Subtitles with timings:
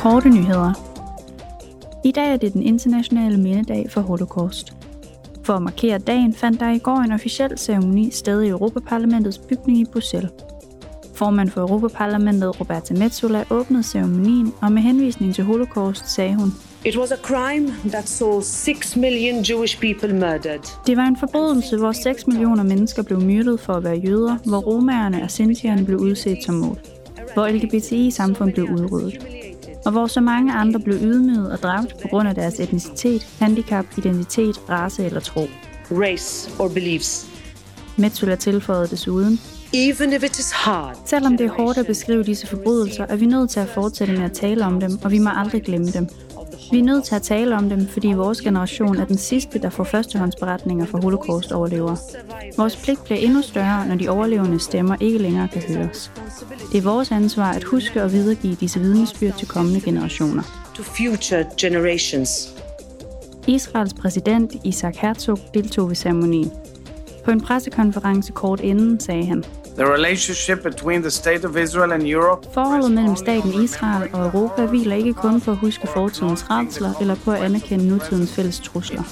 [0.00, 0.72] Korte nyheder.
[2.04, 4.72] I dag er det den internationale mindedag for Holocaust.
[5.44, 9.78] For at markere dagen fandt der i går en officiel ceremoni sted i Europaparlamentets bygning
[9.78, 10.30] i Bruxelles.
[11.14, 16.52] Formand for Europaparlamentet Roberta Metsola åbnede ceremonien, og med henvisning til Holocaust sagde hun,
[16.84, 20.60] It was a crime that saw 6 million Jewish people murdered.
[20.86, 24.58] Det var en forbrydelse, hvor 6 millioner mennesker blev myrdet for at være jøder, hvor
[24.58, 26.78] romerne og sintierne blev udset som mål,
[27.34, 29.39] hvor LGBTI-samfund blev udryddet,
[29.84, 33.86] og hvor så mange andre blev ydmyget og dræbt på grund af deres etnicitet, handicap,
[33.98, 35.48] identitet, race eller tro.
[35.90, 37.26] Race or beliefs.
[37.96, 39.40] Metsola tilføjede desuden,
[39.74, 40.98] Even if it is hard.
[41.06, 44.24] Selvom det er hårdt at beskrive disse forbrydelser, er vi nødt til at fortsætte med
[44.24, 46.08] at tale om dem, og vi må aldrig glemme dem.
[46.72, 49.70] Vi er nødt til at tale om dem, fordi vores generation er den sidste, der
[49.70, 51.96] får førstehåndsberetninger fra holocaust-overlevere.
[52.56, 56.12] Vores pligt bliver endnu større, når de overlevende stemmer ikke længere kan høres.
[56.72, 60.42] Det er vores ansvar at huske og videregive disse vidnesbyrd til kommende generationer.
[60.76, 62.54] To future generations.
[63.46, 66.52] Israels præsident Isaac Herzog deltog ved ceremonien.
[67.24, 69.44] På en pressekonference kort inden sagde han,
[69.76, 74.66] The relationship between the state of Israel and Europe Forholdet mellem staten Israel og Europa
[74.66, 79.02] hviler ikke kun på at huske fortidens rædsler eller på at anerkende nutidens fælles trusler.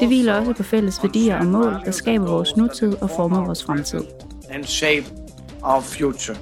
[0.00, 3.64] Det hviler også på fælles værdier og mål, der skaber vores nutid og former vores
[3.64, 4.00] fremtid.
[4.50, 5.06] and shape
[5.62, 6.36] our future.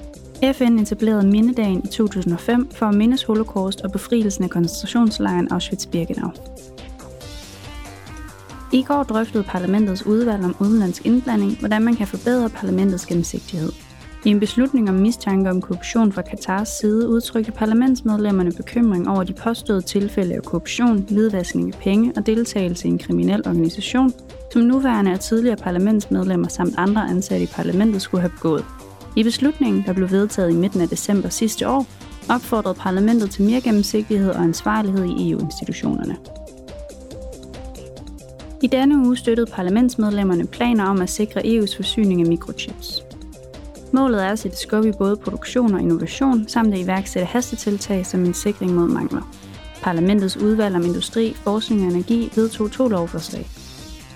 [0.52, 6.30] FN etablerede Mindedagen i 2005 for at mindes holocaust og befrielsen af koncentrationslejren Auschwitz-Birkenau.
[8.76, 13.72] I går drøftede parlamentets udvalg om udenlandsk indblanding, hvordan man kan forbedre parlamentets gennemsigtighed.
[14.24, 19.32] I en beslutning om mistanke om korruption fra Katars side udtrykte parlamentsmedlemmerne bekymring over de
[19.32, 24.12] påståede tilfælde af korruption, hvidvaskning af penge og deltagelse i en kriminel organisation,
[24.52, 28.64] som nuværende og tidligere parlamentsmedlemmer samt andre ansatte i parlamentet skulle have begået.
[29.16, 31.86] I beslutningen, der blev vedtaget i midten af december sidste år,
[32.30, 36.16] opfordrede parlamentet til mere gennemsigtighed og ansvarlighed i EU-institutionerne.
[38.62, 43.02] I denne uge støttede parlamentsmedlemmerne planer om at sikre EU's forsyning af mikrochips.
[43.92, 48.24] Målet er at sætte skub i både produktion og innovation, samt at iværksætte hastetiltag som
[48.24, 49.36] en sikring mod mangler.
[49.82, 53.46] Parlamentets udvalg om industri, forskning og energi vedtog to lovforslag.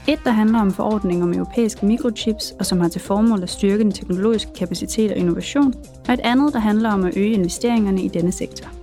[0.09, 3.85] Et, der handler om forordning om europæiske mikrochips, og som har til formål at styrke
[3.85, 5.75] den teknologiske kapacitet og innovation,
[6.09, 8.80] og et andet, der handler om at øge investeringerne i denne sektor.